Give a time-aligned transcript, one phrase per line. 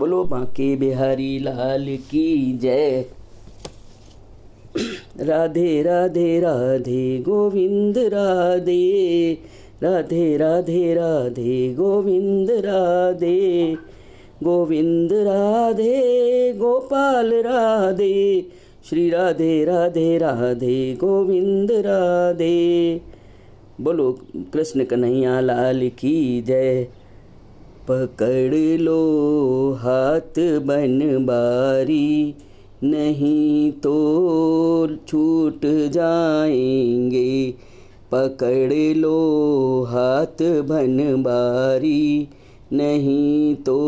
[0.00, 3.04] बोलो बांके बिहारी लाल की जय।
[5.20, 9.32] राधे राधे राधे गोविंद, राधे।
[9.82, 13.76] राधे राधे राधे गोविंद राधे।
[14.42, 18.46] गोविंद, राधे, गोपाल, राधे।
[18.88, 23.00] श्री राधे राधे राधे गोविंद, राधे।
[23.80, 26.88] बोलो कृष्ण कन्हैया लाल की जय।
[27.90, 29.00] पकड़ लो
[29.80, 32.34] हाथ बन बारी
[32.84, 33.94] नहीं तो
[35.08, 37.54] छूट जाएँगे।
[38.12, 39.16] पकड़ लो
[39.88, 42.28] हाथ बन बारी
[42.72, 43.78] नहीं तो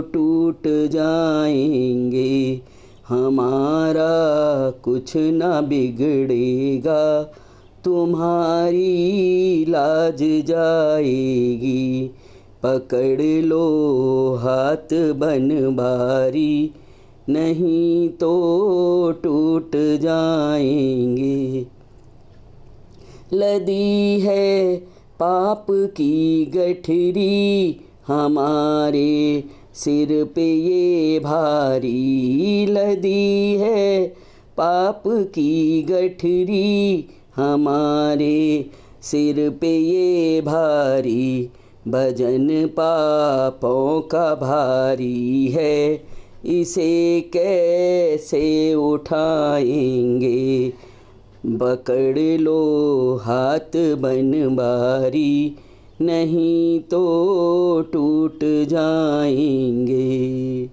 [0.00, 2.60] टूट जाएँगे।
[3.08, 4.12] हमारा
[4.70, 7.22] कुछ ना बिगड़ेगा।
[7.84, 12.10] तुम्हारी लाज जाएगी।
[12.62, 16.70] पकड़ लो हाथ बन भारी,
[17.28, 18.32] नहीं तो
[19.24, 21.66] टूट जाएँगे।
[23.32, 24.76] लदी है
[25.20, 29.44] पाप की गठरी हमारे
[29.74, 34.06] सिर पे ये भारी। लदी है
[34.56, 37.04] पाप की गठरी
[37.36, 38.70] हमारे
[39.02, 41.50] सिर पे ये भारी।
[41.88, 46.04] भजन पापों का भारी है,
[46.44, 50.72] इसे कैसे उठाएँगे?
[51.46, 55.56] पकड़ लो हाथ बन बारी
[56.00, 60.66] नहीं तो टूट जाएँगे।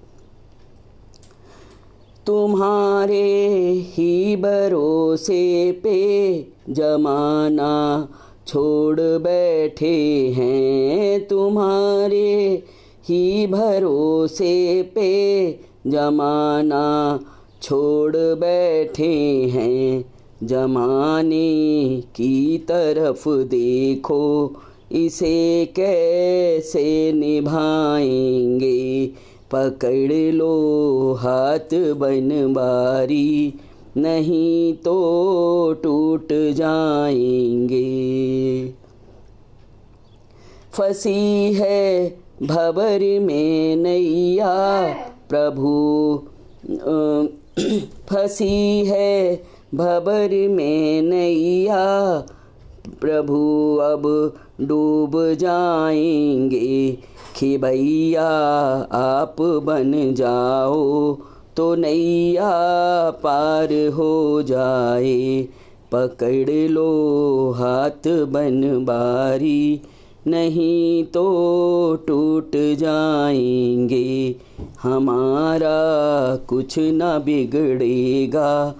[2.25, 8.07] तुम्हारे ही भरोसे पे जमाना
[8.49, 12.63] छोड़ बैठे हैं तुम्हारे
[13.09, 15.51] ही भरोसे पे।
[15.87, 17.19] जमाना
[17.61, 20.05] छोड़ बैठे हैं,
[20.43, 24.55] जमाने की तरफ़ देखो,
[24.91, 29.07] इसे कैसे निभाएँगे?
[29.51, 33.53] पकड़ लो हाथ बन बारी
[33.97, 37.79] नहीं तो टूट जाएँगे।
[40.73, 42.09] फंसी है
[42.43, 44.55] भबर में नैया
[45.29, 45.71] प्रभु
[48.09, 49.35] फंसी है
[49.75, 51.85] भबर में नैया
[53.01, 53.39] प्रभु,
[53.83, 54.03] अब
[54.61, 56.97] डूब जाएँगे
[57.35, 58.29] खिबैया
[58.93, 61.17] आप बन जाओ।
[61.59, 62.49] तो नैया
[63.23, 65.47] पार हो जाए।
[65.91, 66.91] पकड़ लो
[67.51, 69.81] हाथ बन बारी
[70.27, 71.25] नहीं तो
[72.07, 74.35] टूट जाएँगे।
[74.81, 75.75] हमारा
[76.49, 78.75] कुछ न बिगड़ेगा,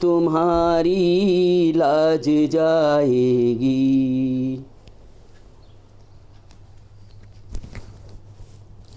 [0.00, 3.74] तुम्हारी लाज जाएगी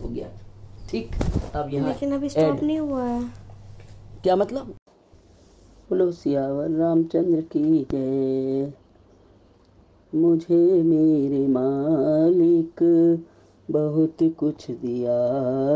[0.01, 0.27] हो गया
[0.89, 1.11] ठीक
[1.55, 3.21] अब यहाँ लेकिन अभी स्टॉप नहीं हुआ है।
[4.23, 4.75] क्या मतलब?
[5.89, 8.73] बोलो सियावर रामचंद्र की जय।
[10.15, 12.83] मुझे मेरे मालिक
[13.71, 15.17] बहुत कुछ दिया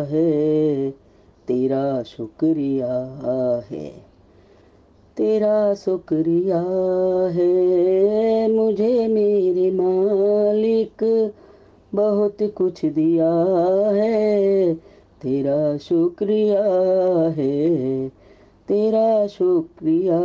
[0.09, 0.91] है
[1.47, 2.94] तेरा शुक्रिया
[3.69, 3.89] है।
[5.17, 6.61] तेरा शुक्रिया
[7.31, 11.03] है मुझे मेरे मालिक
[11.95, 13.31] बहुत कुछ दिया
[13.94, 14.91] है।
[15.21, 16.63] तेरा शुक्रिया
[17.29, 18.09] है,
[18.67, 20.19] तेरा शुक्रिया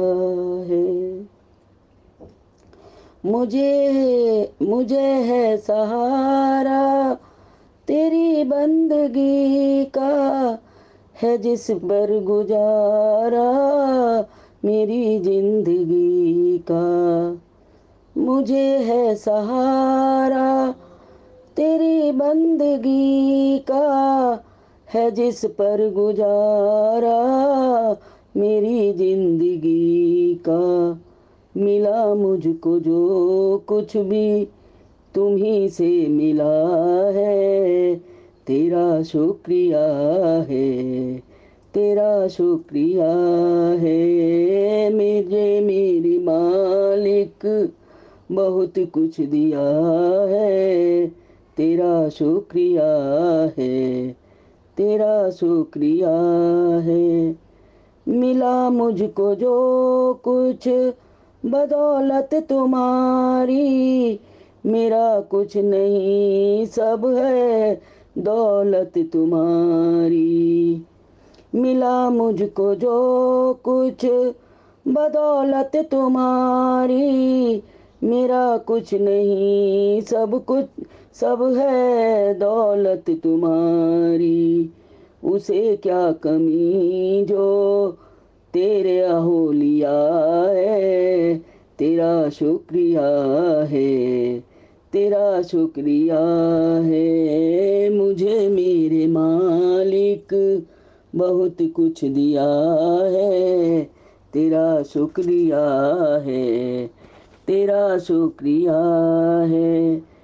[0.66, 1.26] है।
[3.26, 7.14] मुझे मुझे है सहारा,
[7.88, 10.58] तेरी बंदगी का
[11.22, 13.48] है जिस पर गुजारा,
[14.64, 16.84] मेरी ज़िंदगी का।
[18.16, 20.74] मुझे है सहारा,
[21.56, 23.36] तेरी बंदगी
[24.94, 27.17] है जिस पर गुजारा
[28.37, 31.00] मेरी ज़िंदगी का
[31.56, 34.49] मिला मुझको जो कुछ भी
[35.15, 36.55] तुम्ही से मिला
[37.11, 37.97] है।
[38.47, 39.87] तेरा शुक्रिया
[40.43, 41.19] है,
[41.75, 43.11] तेरा शुक्रिया
[43.77, 47.71] है। मुझे मेरी मालिक
[48.33, 49.67] बहुत कुछ दिया
[50.29, 51.06] है,
[51.56, 52.93] तेरा शुक्रिया
[53.59, 54.25] है।
[54.76, 56.11] तेरा शुक्रिया
[56.78, 57.37] है।
[58.08, 59.55] मिला मुझको जो
[60.14, 60.69] कुछ,
[61.46, 64.20] बदौलत तुम्हारी।
[64.67, 67.81] मेरा कुछ नहीं, सब है
[68.19, 70.82] दौलत तुम्हारी।
[71.55, 74.06] मिला मुझको जो कुछ,
[74.88, 77.62] बदौलत तुम्हारी।
[78.05, 80.64] मेरा कुछ नहीं, सब कुछ
[81.20, 84.70] सब है दौलत तुम्हारी,
[85.24, 87.90] उसे क्या कमी जो
[88.54, 90.08] तेरे अहोलिया
[90.50, 91.36] है?
[91.78, 93.06] तेरा शुक्रिया
[93.64, 94.40] है,
[94.92, 96.20] तेरा शुक्रिया
[96.84, 100.62] है। मुझे मेरे मालिक
[101.16, 102.48] बहुत कुछ दिया
[103.04, 103.82] है,
[104.32, 105.64] तेरा शुक्रिया
[106.16, 106.86] है,
[107.46, 108.78] तेरा शुक्रिया
[109.42, 110.15] है।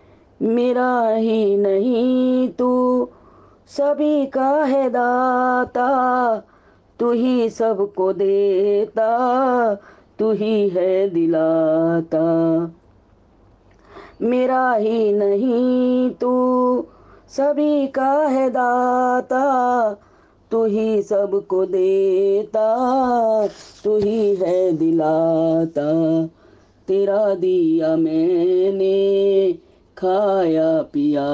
[0.42, 3.08] मेरा ही नहीं, तू
[3.66, 5.88] सभी का है दाता।
[6.98, 9.08] तू ही सबको देता,
[10.18, 12.24] तू ही है दिलाता।
[14.22, 16.86] मेरा ही नहीं, तू
[17.28, 19.42] सभी का है दाता।
[20.50, 22.76] तू ही सबको देता,
[23.84, 26.26] तू ही है दिलाता।
[26.88, 29.52] तेरा दिया मैंने
[30.02, 31.26] खाया पिया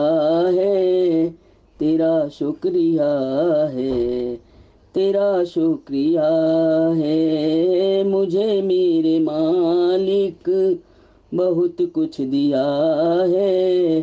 [0.46, 1.28] है,
[1.78, 3.08] तेरा शुक्रिया
[3.68, 4.34] है,
[4.94, 6.28] तेरा शुक्रिया
[6.96, 10.50] है। मुझे मेरे मालिक
[11.34, 12.64] बहुत कुछ दिया
[13.28, 14.02] है,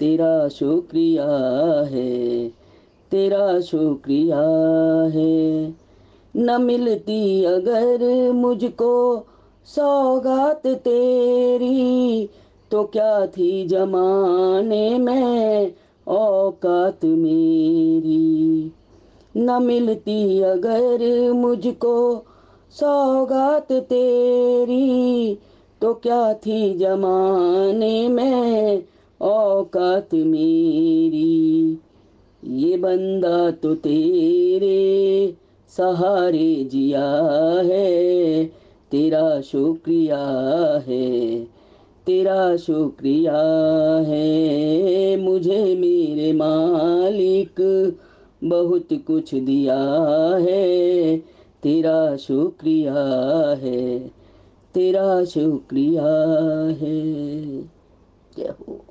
[0.00, 1.28] तेरा शुक्रिया
[1.90, 2.48] है,
[3.10, 4.42] तेरा शुक्रिया
[5.14, 5.74] है।
[6.36, 9.26] न मिलती अगर मुझको
[9.66, 12.28] सौगात तेरी
[12.72, 15.72] तो क्या थी जमाने में
[16.08, 18.72] औकात मेरी?
[19.36, 22.24] न मिलती अगर मुझको
[22.70, 25.34] सौगात तेरी।
[25.80, 28.82] तो क्या थी जमाने में
[29.20, 31.78] औकात मेरी?
[32.44, 35.34] ये बंदा तो तेरे
[35.68, 37.24] सहारे जिया
[37.64, 38.44] है,
[38.90, 40.26] तेरा शुक्रिया
[40.88, 41.51] है।
[42.06, 43.36] तेरा शुक्रिया
[44.08, 47.60] है, मुझे मेरे मालिक
[48.44, 49.78] बहुत कुछ दिया
[50.36, 51.16] है।
[51.62, 52.94] तेरा शुक्रिया
[53.62, 53.98] है,
[54.74, 56.08] तेरा शुक्रिया
[56.80, 57.00] है।
[58.36, 58.84] क्या हो।